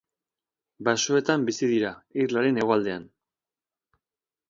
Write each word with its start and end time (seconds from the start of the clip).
Basoetan 0.87 1.45
bizi 1.51 1.71
dira 1.73 1.93
irlaren 2.25 2.61
hegoaldean. 2.63 3.09